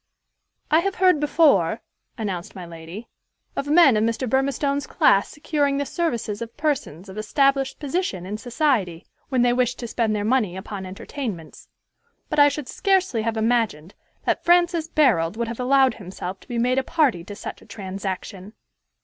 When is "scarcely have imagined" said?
12.67-13.93